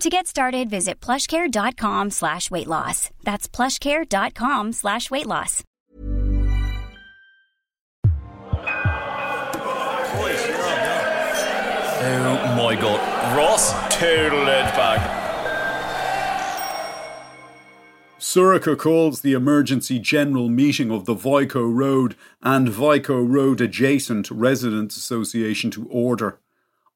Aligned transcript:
To 0.00 0.08
get 0.08 0.28
started, 0.28 0.70
visit 0.70 1.00
plushcare.com 1.00 2.10
slash 2.10 2.52
weight 2.52 2.68
loss. 2.68 3.10
That's 3.24 3.48
plushcare.com 3.48 4.72
slash 4.72 5.10
weight 5.10 5.26
loss. 5.26 5.64
Oh 12.00 12.54
my 12.56 12.76
god. 12.80 13.36
Ross, 13.36 13.72
total 13.92 14.48
edge 14.48 14.72
back. 14.74 15.16
Sorcha 18.20 18.78
calls 18.78 19.22
the 19.22 19.32
emergency 19.32 19.98
general 19.98 20.48
meeting 20.48 20.92
of 20.92 21.06
the 21.06 21.14
Vico 21.14 21.64
Road 21.64 22.14
and 22.40 22.68
Vico 22.68 23.20
Road 23.20 23.60
adjacent 23.60 24.30
Residents 24.30 24.96
Association 24.96 25.72
to 25.72 25.88
order. 25.88 26.38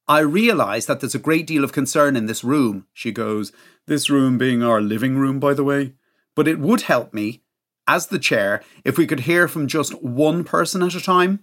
I 0.09 0.21
realise 0.21 0.87
that 0.87 1.01
there's 1.01 1.15
a 1.15 1.21
great 1.21 1.47
deal 1.47 1.65
of 1.65 1.73
concern 1.73 2.17
in 2.17 2.27
this 2.27 2.43
room, 2.43 2.87
she 2.93 3.13
goes, 3.13 3.53
this 3.87 4.11
room 4.11 4.37
being 4.37 4.63
our 4.63 4.81
living 4.81 5.17
room, 5.17 5.39
by 5.39 5.55
the 5.55 5.65
way. 5.65 5.95
But 6.35 6.49
it 6.49 6.59
would 6.59 6.83
help 6.83 7.15
me, 7.15 7.43
as 7.87 8.09
the 8.09 8.19
chair, 8.19 8.63
if 8.85 8.99
we 8.99 9.07
could 9.07 9.21
hear 9.21 9.49
from 9.49 9.67
just 9.67 10.03
one 10.03 10.45
person 10.45 10.83
at 10.83 10.95
a 10.95 11.01
time. 11.01 11.41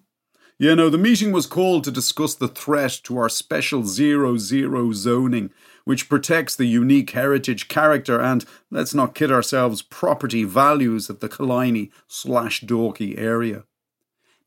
You 0.57 0.75
know, 0.75 0.89
the 0.89 0.97
meeting 0.97 1.31
was 1.31 1.47
called 1.47 1.85
to 1.85 1.91
discuss 1.91 2.35
the 2.35 2.50
threat 2.50 3.00
to 3.03 3.17
our 3.17 3.29
special 3.29 3.85
zero 3.85 4.38
zero 4.38 4.91
zoning, 4.91 5.51
which 5.85 6.09
protects 6.09 6.55
the 6.55 6.66
unique 6.66 7.11
heritage 7.11 7.69
character 7.69 8.19
and, 8.19 8.44
let's 8.69 8.94
not 8.94 9.16
kid 9.16 9.31
ourselves, 9.31 9.81
property 9.81 10.44
values 10.44 11.09
of 11.09 11.22
the 11.22 11.29
Killiney 11.29 11.91
slash 12.07 12.61
Dalkey 12.61 13.17
area. 13.17 13.63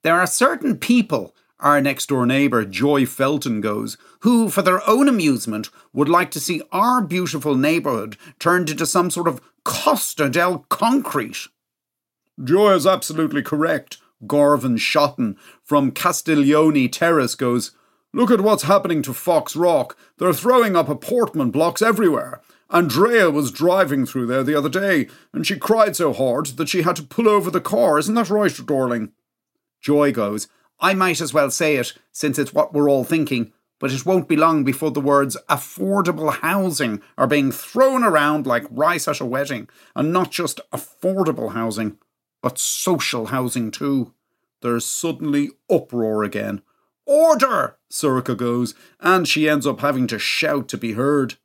There 0.02 0.20
are 0.20 0.26
certain 0.26 0.76
people, 0.76 1.34
our 1.62 1.80
next 1.80 2.10
door 2.10 2.26
neighbour 2.26 2.64
Joy 2.64 3.06
Felton 3.06 3.60
goes, 3.60 3.96
who, 4.20 4.50
for 4.50 4.62
their 4.62 4.86
own 4.88 5.08
amusement, 5.08 5.70
would 5.92 6.08
like 6.08 6.30
to 6.32 6.40
see 6.40 6.60
our 6.72 7.00
beautiful 7.00 7.54
neighbourhood 7.54 8.16
turned 8.38 8.68
into 8.68 8.84
some 8.84 9.10
sort 9.10 9.28
of 9.28 9.40
Costa 9.64 10.28
del 10.28 10.66
Concrete. 10.68 11.48
Joy 12.42 12.72
is 12.74 12.86
absolutely 12.86 13.42
correct. 13.42 13.98
Garvin 14.26 14.76
Shotton 14.76 15.36
from 15.62 15.92
Castiglione 15.92 16.88
Terrace 16.88 17.34
goes, 17.34 17.72
Look 18.12 18.30
at 18.30 18.42
what's 18.42 18.64
happening 18.64 19.00
to 19.02 19.12
Foxrock. 19.12 19.96
They're 20.18 20.34
throwing 20.34 20.76
up 20.76 20.88
apartment 20.88 21.52
blocks 21.52 21.80
everywhere. 21.80 22.42
Andrea 22.68 23.30
was 23.30 23.50
driving 23.50 24.04
through 24.06 24.26
there 24.26 24.42
the 24.42 24.56
other 24.56 24.68
day, 24.68 25.08
and 25.32 25.46
she 25.46 25.56
cried 25.56 25.96
so 25.96 26.12
hard 26.12 26.46
that 26.46 26.68
she 26.68 26.82
had 26.82 26.96
to 26.96 27.02
pull 27.02 27.28
over 27.28 27.50
the 27.50 27.60
car. 27.60 27.98
Isn't 27.98 28.14
that 28.14 28.30
right, 28.30 28.54
darling? 28.66 29.12
Joy 29.80 30.12
goes, 30.12 30.48
I 30.82 30.92
might 30.92 31.22
as 31.22 31.32
well 31.32 31.50
say 31.50 31.76
it, 31.76 31.94
since 32.10 32.38
it's 32.38 32.52
what 32.52 32.74
we're 32.74 32.90
all 32.90 33.04
thinking, 33.04 33.52
but 33.78 33.92
it 33.92 34.04
won't 34.04 34.28
be 34.28 34.36
long 34.36 34.64
before 34.64 34.90
the 34.90 35.00
words 35.00 35.36
affordable 35.48 36.34
housing 36.34 37.00
are 37.16 37.26
being 37.26 37.50
thrown 37.50 38.04
around 38.04 38.46
like 38.46 38.66
rice 38.70 39.08
at 39.08 39.20
a 39.20 39.24
wedding, 39.24 39.70
and 39.96 40.12
not 40.12 40.30
just 40.30 40.60
affordable 40.72 41.52
housing 41.52 41.96
but 42.42 42.58
social 42.58 43.26
housing 43.26 43.70
too. 43.70 44.12
There's 44.60 44.84
suddenly 44.84 45.50
uproar 45.70 46.24
again. 46.24 46.62
Order! 47.06 47.76
Sorcha 47.90 48.36
goes, 48.36 48.74
and 49.00 49.26
she 49.26 49.48
ends 49.48 49.66
up 49.66 49.80
having 49.80 50.06
to 50.08 50.18
shout 50.18 50.68
to 50.68 50.78
be 50.78 50.92
heard. 50.92 51.36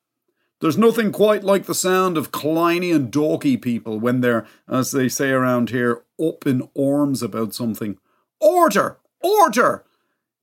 There's 0.59 0.77
nothing 0.77 1.11
quite 1.11 1.43
like 1.43 1.65
the 1.65 1.75
sound 1.75 2.17
of 2.17 2.31
Killiney 2.31 2.91
and 2.91 3.11
Dalkey 3.11 3.61
people 3.61 3.99
when 3.99 4.21
they're, 4.21 4.45
as 4.67 4.91
they 4.91 5.07
say 5.07 5.29
around 5.29 5.69
here, 5.69 6.03
up 6.19 6.47
in 6.47 6.67
arms 6.77 7.21
about 7.21 7.53
something. 7.53 7.97
Order! 8.39 8.97
Order! 9.21 9.83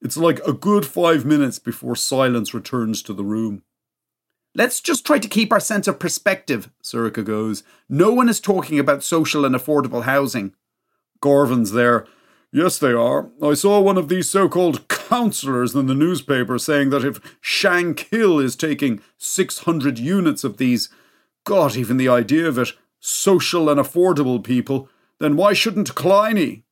It's 0.01 0.17
like 0.17 0.41
a 0.41 0.53
good 0.53 0.85
five 0.85 1.25
minutes 1.25 1.59
before 1.59 1.97
silence 1.97 2.53
returns 2.53 3.03
to 3.03 3.13
the 3.13 3.25
room. 3.25 3.63
Let's 4.55 4.81
just 4.81 5.05
try 5.05 5.19
to 5.19 5.29
keep 5.29 5.53
our 5.53 5.61
sense 5.61 5.89
of 5.89 5.99
perspective, 5.99 6.71
Sorcha 6.83 7.25
goes. 7.25 7.65
No 7.89 8.13
one 8.13 8.29
is 8.29 8.41
talking 8.41 8.79
about 8.79 9.03
social 9.03 9.45
and 9.45 9.55
affordable 9.55 10.05
housing. 10.05 10.55
Garvin's 11.21 11.73
there. 11.73 12.07
Yes, 12.53 12.79
they 12.79 12.93
are. 12.93 13.31
I 13.43 13.55
saw 13.55 13.81
one 13.81 13.99
of 13.99 14.09
these 14.09 14.31
so 14.31 14.49
called 14.49 14.87
councillors 14.87 15.75
in 15.75 15.87
the 15.87 15.95
newspaper 15.95 16.59
saying 16.59 16.91
that 16.91 17.05
if 17.05 17.21
Shankill 17.43 18.43
is 18.43 18.55
taking 18.55 19.01
600 19.19 19.99
units 19.99 20.45
of 20.45 20.59
these, 20.59 20.89
God, 21.45 21.77
even 21.77 21.97
the 21.97 22.09
idea 22.09 22.47
of 22.47 22.59
it, 22.59 22.73
social 23.01 23.69
and 23.69 23.81
affordable 23.81 24.43
people, 24.43 24.89
then 25.19 25.37
why 25.37 25.53
shouldn't 25.53 25.95
Killiney? 25.95 26.64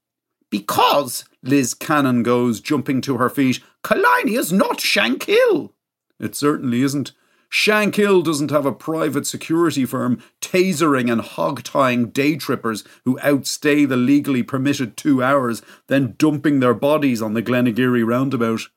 Because, 0.53 1.25
Liz 1.43 1.73
Cannon 1.73 2.23
goes, 2.23 2.61
jumping 2.61 3.01
to 3.01 3.17
her 3.17 3.31
feet, 3.31 3.61
Killiney 3.83 4.37
is 4.37 4.53
not 4.53 4.81
Shankill. 4.81 5.73
It 6.21 6.37
certainly 6.37 6.83
isn't. 6.83 7.13
Shankill 7.51 8.23
doesn't 8.23 8.51
have 8.51 8.67
a 8.67 8.73
private 8.73 9.27
security 9.27 9.87
firm 9.87 10.23
tasering 10.43 11.11
and 11.11 11.23
hog-tying 11.23 12.11
day 12.11 12.37
trippers 12.37 12.85
who 13.07 13.19
outstay 13.21 13.87
the 13.87 13.97
legally 13.97 14.43
permitted 14.43 14.95
two 14.95 15.23
hours, 15.23 15.63
then 15.87 16.17
dumping 16.19 16.61
their 16.61 16.75
bodies 16.75 17.23
on 17.23 17.33
the 17.33 17.43
Glenageary 17.43 18.07
roundabout. 18.07 18.69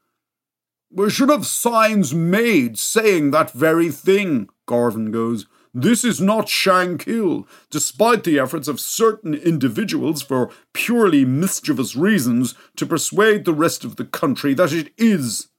We 0.90 1.09
should 1.09 1.30
have 1.30 1.46
signs 1.46 2.13
made 2.13 2.80
saying 2.80 3.31
that 3.31 3.52
very 3.52 3.92
thing, 3.92 4.47
Garvin 4.66 5.12
goes. 5.12 5.46
This 5.78 6.06
is 6.06 6.22
not 6.22 6.46
Shankill, 6.46 7.45
despite 7.69 8.24
the 8.24 8.39
efforts 8.39 8.69
of 8.69 8.80
certain 8.80 9.33
individuals 9.33 10.22
for 10.22 10.50
purely 10.72 11.25
mischievous 11.25 11.98
reasons 11.98 12.56
to 12.77 12.86
persuade 12.86 13.44
the 13.44 13.54
rest 13.54 13.83
of 13.83 13.98
the 13.98 14.06
country 14.06 14.54
that 14.54 14.72
it 14.72 14.94
is. 14.98 15.50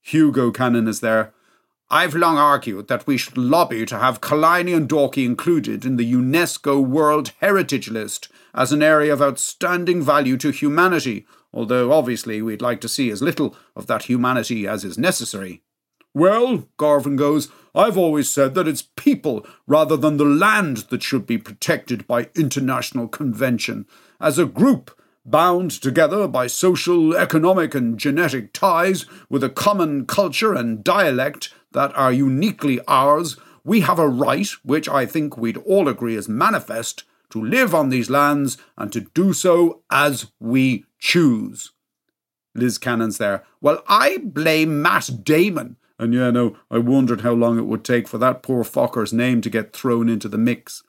Hugo 0.00 0.52
Cannon 0.52 0.86
is 0.86 1.00
there. 1.00 1.34
I've 1.90 2.14
long 2.14 2.38
argued 2.38 2.86
that 2.86 3.08
we 3.08 3.16
should 3.16 3.36
lobby 3.36 3.84
to 3.86 3.98
have 3.98 4.20
Killiney 4.20 4.74
and 4.74 4.88
Dalkey 4.88 5.24
included 5.24 5.84
in 5.84 5.96
the 5.96 6.12
UNESCO 6.12 6.80
World 6.80 7.32
Heritage 7.40 7.90
List 7.90 8.28
as 8.54 8.70
an 8.70 8.80
area 8.80 9.12
of 9.12 9.20
outstanding 9.20 10.02
value 10.02 10.36
to 10.36 10.52
humanity, 10.52 11.26
although 11.52 11.90
obviously 11.90 12.42
we'd 12.42 12.62
like 12.62 12.80
to 12.82 12.88
see 12.88 13.10
as 13.10 13.20
little 13.20 13.56
of 13.74 13.88
that 13.88 14.04
humanity 14.04 14.68
as 14.68 14.84
is 14.84 14.96
necessary. 14.96 15.62
Well, 16.14 16.68
Garvin 16.76 17.16
goes, 17.16 17.48
I've 17.74 17.96
always 17.96 18.28
said 18.28 18.54
that 18.54 18.68
it's 18.68 18.88
people 18.96 19.46
rather 19.66 19.96
than 19.96 20.18
the 20.18 20.24
land 20.24 20.78
that 20.90 21.02
should 21.02 21.26
be 21.26 21.38
protected 21.38 22.06
by 22.06 22.28
international 22.34 23.08
convention. 23.08 23.86
As 24.20 24.38
a 24.38 24.44
group, 24.44 24.90
bound 25.24 25.70
together 25.70 26.28
by 26.28 26.48
social, 26.48 27.16
economic, 27.16 27.74
and 27.74 27.98
genetic 27.98 28.52
ties 28.52 29.06
with 29.30 29.42
a 29.42 29.48
common 29.48 30.04
culture 30.04 30.52
and 30.52 30.84
dialect 30.84 31.52
that 31.72 31.96
are 31.96 32.12
uniquely 32.12 32.80
ours, 32.86 33.38
we 33.64 33.80
have 33.80 33.98
a 33.98 34.08
right, 34.08 34.48
which 34.64 34.88
I 34.88 35.06
think 35.06 35.38
we'd 35.38 35.56
all 35.58 35.88
agree 35.88 36.16
is 36.16 36.28
manifest, 36.28 37.04
to 37.30 37.42
live 37.42 37.74
on 37.74 37.88
these 37.88 38.10
lands 38.10 38.58
and 38.76 38.92
to 38.92 39.00
do 39.14 39.32
so 39.32 39.82
as 39.90 40.30
we 40.38 40.84
choose. 40.98 41.72
Liz 42.54 42.76
Cannon's 42.76 43.16
there. 43.16 43.44
Well, 43.62 43.82
I 43.88 44.18
blame 44.18 44.82
Matt 44.82 45.24
Damon. 45.24 45.76
And 46.02 46.12
yeah, 46.12 46.32
no, 46.32 46.56
I 46.68 46.78
wondered 46.78 47.20
how 47.20 47.30
long 47.30 47.60
it 47.60 47.66
would 47.66 47.84
take 47.84 48.08
for 48.08 48.18
that 48.18 48.42
poor 48.42 48.64
fucker's 48.64 49.12
name 49.12 49.40
to 49.40 49.48
get 49.48 49.72
thrown 49.72 50.08
into 50.08 50.28
the 50.28 50.36
mix. 50.36 50.82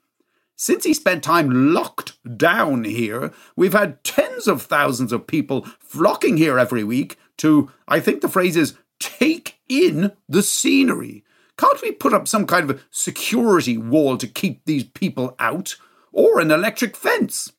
Since 0.56 0.86
he 0.86 0.94
spent 0.96 1.22
time 1.22 1.72
locked 1.72 2.18
down 2.36 2.84
here, 2.84 3.32
we've 3.56 3.74
had 3.74 4.04
tens 4.04 4.48
of 4.48 4.64
thousands 4.64 5.14
of 5.14 5.28
people 5.28 5.68
flocking 5.80 6.38
here 6.38 6.58
every 6.58 6.84
week 6.84 7.20
to, 7.38 7.70
I 7.88 8.00
think 8.00 8.22
the 8.22 8.28
phrase 8.28 8.58
is, 8.58 8.76
take 9.00 9.60
in 9.70 10.14
the 10.28 10.42
scenery. 10.42 11.24
Can't 11.60 11.82
we 11.84 11.92
put 11.92 12.16
up 12.16 12.28
some 12.28 12.48
kind 12.48 12.72
of 12.72 12.84
security 12.90 13.78
wall 13.78 14.18
to 14.18 14.26
keep 14.26 14.66
these 14.66 14.86
people 14.86 15.36
out? 15.38 15.76
Or 16.12 16.40
an 16.40 16.50
electric 16.50 16.96
fence? 16.96 17.52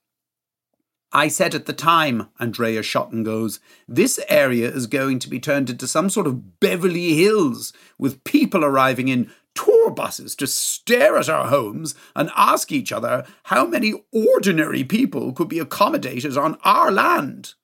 I 1.14 1.28
said 1.28 1.54
at 1.54 1.66
the 1.66 1.72
time, 1.72 2.28
Andrea 2.40 2.80
Schotten 2.82 3.24
goes, 3.24 3.60
this 3.86 4.18
area 4.28 4.68
is 4.68 4.88
going 4.88 5.20
to 5.20 5.30
be 5.30 5.38
turned 5.38 5.70
into 5.70 5.86
some 5.86 6.10
sort 6.10 6.26
of 6.26 6.58
Beverly 6.58 7.14
Hills 7.14 7.72
with 7.96 8.24
people 8.24 8.64
arriving 8.64 9.06
in 9.06 9.30
tour 9.54 9.92
buses 9.92 10.34
to 10.34 10.48
stare 10.48 11.16
at 11.16 11.28
our 11.28 11.46
homes 11.46 11.94
and 12.16 12.32
ask 12.34 12.72
each 12.72 12.90
other 12.90 13.24
how 13.44 13.64
many 13.64 13.94
ordinary 14.12 14.82
people 14.82 15.32
could 15.32 15.48
be 15.48 15.60
accommodated 15.60 16.36
on 16.36 16.58
our 16.64 16.90
land. 16.90 17.54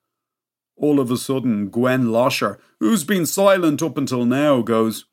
All 0.77 1.01
of 1.01 1.11
a 1.11 1.17
sudden, 1.17 1.71
Gwen 1.71 2.13
Losher, 2.13 2.61
who's 2.79 3.03
been 3.03 3.27
silent 3.27 3.83
up 3.83 3.99
until 3.99 4.25
now, 4.25 4.63
goes, 4.63 5.07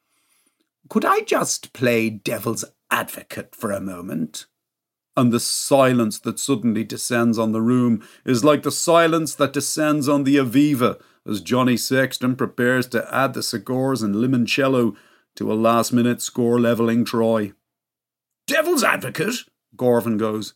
Could 0.89 1.05
I 1.05 1.21
just 1.21 1.73
play 1.73 2.11
devil's 2.11 2.63
advocate 2.91 3.55
for 3.55 3.71
a 3.71 3.81
moment? 3.81 4.45
And 5.17 5.33
the 5.33 5.39
silence 5.39 6.19
that 6.19 6.37
suddenly 6.37 6.83
descends 6.83 7.39
on 7.39 7.51
the 7.51 7.61
room 7.61 8.07
is 8.23 8.45
like 8.45 8.61
the 8.61 8.71
silence 8.71 9.33
that 9.35 9.51
descends 9.51 10.07
on 10.07 10.23
the 10.23 10.35
Aviva 10.35 11.01
as 11.27 11.41
Johnny 11.41 11.75
Sexton 11.75 12.35
prepares 12.35 12.85
to 12.89 13.13
add 13.13 13.33
the 13.33 13.41
cigars 13.41 14.03
and 14.03 14.13
limoncello 14.13 14.95
to 15.35 15.51
a 15.51 15.55
last 15.55 15.91
minute 15.91 16.21
score 16.21 16.59
levelling 16.59 17.03
Troy. 17.03 17.53
Devil's 18.45 18.83
advocate? 18.83 19.35
Gorvin 19.75 20.17
goes. 20.17 20.53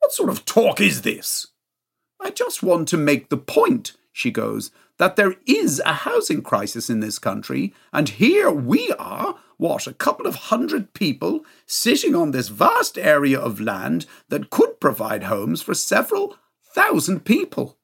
What 0.00 0.12
sort 0.12 0.30
of 0.30 0.44
talk 0.44 0.80
is 0.80 1.02
this? 1.02 1.46
I 2.20 2.30
just 2.30 2.64
want 2.64 2.88
to 2.88 2.96
make 2.96 3.28
the 3.28 3.36
point, 3.36 3.92
she 4.12 4.32
goes, 4.32 4.72
that 4.98 5.14
there 5.14 5.36
is 5.46 5.80
a 5.86 5.92
housing 5.92 6.42
crisis 6.42 6.90
in 6.90 6.98
this 6.98 7.18
country, 7.18 7.72
and 7.92 8.08
here 8.08 8.50
we 8.50 8.92
are, 8.98 9.36
what, 9.60 9.86
a 9.86 9.92
couple 9.92 10.26
of 10.26 10.34
hundred 10.34 10.94
people 10.94 11.44
sitting 11.66 12.14
on 12.14 12.30
this 12.30 12.48
vast 12.48 12.96
area 12.96 13.38
of 13.38 13.60
land 13.60 14.06
that 14.28 14.50
could 14.50 14.80
provide 14.80 15.24
homes 15.24 15.60
for 15.62 15.74
several 15.74 16.36
thousand 16.74 17.24
people. 17.24 17.76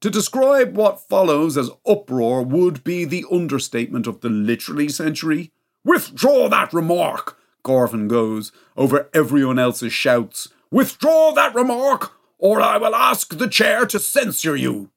To 0.00 0.10
describe 0.10 0.76
what 0.76 1.06
follows 1.06 1.56
as 1.56 1.70
uproar 1.86 2.42
would 2.42 2.82
be 2.84 3.04
the 3.04 3.24
understatement 3.30 4.06
of 4.06 4.20
the 4.20 4.28
literary 4.28 4.88
century. 4.88 5.52
Withdraw 5.84 6.48
that 6.48 6.72
remark, 6.72 7.38
Gorvin 7.62 8.08
goes, 8.08 8.50
over 8.76 9.08
everyone 9.14 9.58
else's 9.58 9.92
shouts. 9.92 10.48
Withdraw 10.70 11.32
that 11.32 11.54
remark, 11.54 12.12
or 12.38 12.60
I 12.60 12.78
will 12.78 12.94
ask 12.94 13.36
the 13.36 13.48
chair 13.48 13.86
to 13.86 13.98
censure 13.98 14.56
you. 14.56 14.90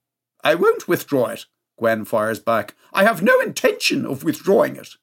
I 0.43 0.55
won't 0.55 0.87
withdraw 0.87 1.27
it, 1.27 1.45
Gwen 1.77 2.05
fires 2.05 2.39
back. 2.39 2.75
I 2.93 3.03
have 3.03 3.21
no 3.21 3.39
intention 3.39 4.05
of 4.05 4.23
withdrawing 4.23 4.77
it. 4.77 4.95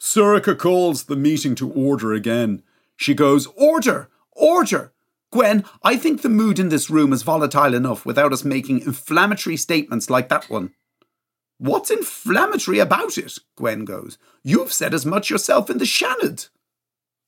Sorcha 0.00 0.56
calls 0.56 1.04
the 1.04 1.16
meeting 1.16 1.54
to 1.56 1.70
order 1.70 2.12
again. 2.12 2.62
She 2.96 3.14
goes, 3.14 3.46
Order! 3.56 4.08
Order! 4.32 4.92
Gwen, 5.30 5.64
I 5.82 5.96
think 5.96 6.22
the 6.22 6.28
mood 6.28 6.58
in 6.58 6.70
this 6.70 6.88
room 6.88 7.12
is 7.12 7.22
volatile 7.22 7.74
enough 7.74 8.06
without 8.06 8.32
us 8.32 8.44
making 8.44 8.80
inflammatory 8.80 9.56
statements 9.56 10.08
like 10.08 10.28
that 10.30 10.48
one. 10.48 10.72
What's 11.58 11.90
inflammatory 11.90 12.78
about 12.78 13.18
it? 13.18 13.36
Gwen 13.56 13.84
goes. 13.84 14.16
You've 14.42 14.72
said 14.72 14.94
as 14.94 15.04
much 15.04 15.28
yourself 15.28 15.68
in 15.68 15.78
the 15.78 15.84
Seanad. 15.84 16.48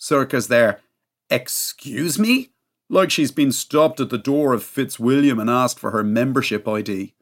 Sorcha's 0.01 0.49
there. 0.49 0.81
Excuse 1.29 2.19
me? 2.19 2.51
Like 2.89 3.11
she's 3.11 3.33
been 3.33 3.53
stopped 3.53 4.01
at 4.01 4.11
the 4.11 4.19
door 4.19 4.53
of 4.53 4.65
Fitzwilliam 4.65 5.39
and 5.39 5.51
asked 5.51 5.79
for 5.79 5.91
her 5.91 6.03
membership 6.03 6.67
ID. 6.67 7.15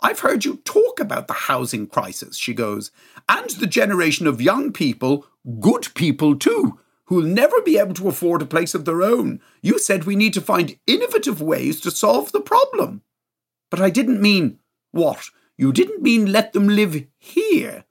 I've 0.00 0.20
heard 0.20 0.44
you 0.44 0.58
talk 0.64 1.00
about 1.00 1.26
the 1.26 1.34
housing 1.34 1.86
crisis, 1.86 2.36
she 2.36 2.54
goes, 2.54 2.90
and 3.28 3.50
the 3.50 3.66
generation 3.66 4.26
of 4.26 4.40
young 4.40 4.72
people, 4.72 5.26
good 5.60 5.88
people 5.94 6.36
too, 6.36 6.78
who'll 7.06 7.24
never 7.24 7.60
be 7.62 7.78
able 7.78 7.94
to 7.94 8.08
afford 8.08 8.42
a 8.42 8.46
place 8.46 8.74
of 8.74 8.84
their 8.84 9.02
own. 9.02 9.40
You 9.62 9.78
said 9.78 10.04
we 10.04 10.14
need 10.14 10.34
to 10.34 10.40
find 10.40 10.78
innovative 10.86 11.40
ways 11.42 11.80
to 11.80 11.90
solve 11.90 12.32
the 12.32 12.40
problem. 12.40 13.02
But 13.70 13.80
I 13.80 13.90
didn't 13.90 14.20
mean, 14.20 14.58
what? 14.92 15.30
You 15.56 15.72
didn't 15.72 16.02
mean 16.02 16.30
let 16.30 16.52
them 16.52 16.68
live 16.68 17.04
here. 17.18 17.84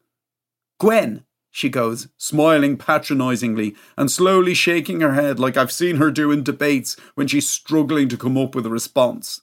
Gwen, 0.79 1.25
she 1.51 1.69
goes, 1.69 2.07
smiling 2.17 2.77
patronisingly 2.77 3.75
and 3.97 4.09
slowly 4.11 4.53
shaking 4.53 5.01
her 5.01 5.13
head 5.13 5.39
like 5.39 5.57
I've 5.57 5.71
seen 5.71 5.97
her 5.97 6.11
do 6.11 6.31
in 6.31 6.43
debates 6.43 6.95
when 7.15 7.27
she's 7.27 7.49
struggling 7.49 8.07
to 8.09 8.17
come 8.17 8.37
up 8.37 8.55
with 8.55 8.65
a 8.65 8.69
response. 8.69 9.41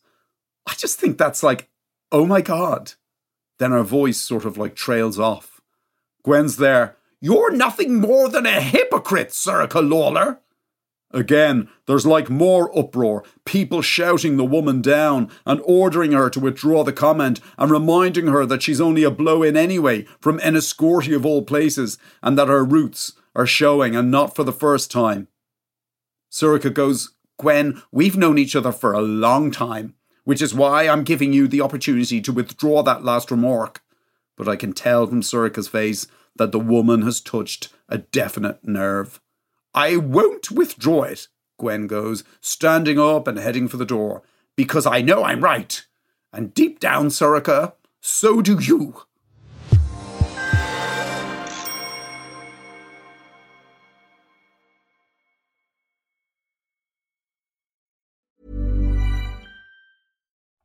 I 0.67 0.75
just 0.75 0.99
think 0.99 1.19
that's 1.19 1.43
like, 1.43 1.69
oh 2.15 2.25
my 2.25 2.41
God. 2.41 2.93
Then 3.59 3.73
her 3.73 3.83
voice 3.83 4.19
sort 4.19 4.45
of 4.45 4.57
like 4.57 4.77
trails 4.77 5.19
off. 5.19 5.61
Gwen's 6.23 6.59
there. 6.59 6.97
You're 7.21 7.51
nothing 7.51 8.01
more 8.01 8.29
than 8.29 8.47
a 8.47 8.61
hypocrite, 8.61 9.31
Sorcha 9.31 9.83
Lalor. 9.83 10.39
Again, 11.11 11.69
there's 11.87 12.07
like 12.07 12.31
more 12.31 12.77
uproar, 12.77 13.25
people 13.45 13.83
shouting 13.83 14.37
the 14.37 14.45
woman 14.45 14.81
down 14.81 15.29
and 15.45 15.61
ordering 15.65 16.13
her 16.13 16.31
to 16.31 16.39
withdraw 16.39 16.85
the 16.85 16.93
comment 16.93 17.41
and 17.59 17.71
reminding 17.71 18.29
her 18.29 18.47
that 18.47 18.63
she's 18.63 18.81
only 18.81 19.03
a 19.03 19.11
blow 19.11 19.43
in 19.43 19.57
anyway 19.57 20.05
from 20.21 20.39
Enniscorthy 20.39 21.17
of 21.17 21.27
all 21.27 21.43
places 21.43 21.99
and 22.23 22.39
that 22.39 22.49
her 22.49 22.65
roots 22.65 23.15
are 23.35 23.47
showing 23.47 23.97
and 23.97 24.11
not 24.11 24.37
for 24.37 24.45
the 24.45 24.53
first 24.53 24.91
time. 24.91 25.27
Sorcha 26.31 26.73
goes, 26.73 27.15
Gwen, 27.39 27.83
we've 27.91 28.17
known 28.17 28.39
each 28.39 28.55
other 28.55 28.71
for 28.71 28.93
a 28.93 29.03
long 29.03 29.51
time, 29.51 29.95
which 30.25 30.43
is 30.43 30.55
why 30.55 30.89
I'm 30.89 31.05
giving 31.05 31.33
you 31.33 31.47
the 31.47 31.61
opportunity 31.61 32.21
to 32.21 32.33
withdraw 32.33 32.83
that 32.83 33.05
last 33.05 33.31
remark. 33.31 33.83
But 34.37 34.49
I 34.49 34.57
can 34.57 34.73
tell 34.73 35.07
from 35.07 35.23
Sorcha's 35.23 35.69
face 35.69 36.07
that 36.37 36.51
the 36.51 36.59
woman 36.59 37.03
has 37.03 37.21
touched 37.21 37.73
a 37.89 37.99
definite 37.99 38.67
nerve. 38.67 39.21
I 39.75 39.97
won't 39.97 40.51
withdraw 40.51 41.03
it, 41.03 41.29
Gwen 41.59 41.87
goes, 41.87 42.25
standing 42.41 42.99
up 42.99 43.29
and 43.29 43.39
heading 43.39 43.69
for 43.69 43.77
the 43.77 43.85
door, 43.85 44.23
because 44.57 44.87
I 44.87 45.03
know 45.03 45.25
I'm 45.25 45.45
right. 45.45 45.85
And 46.33 46.53
deep 46.53 46.81
down, 46.81 47.09
Sorcha, 47.09 47.75
so 48.01 48.43
do 48.43 48.59
you. 48.59 49.03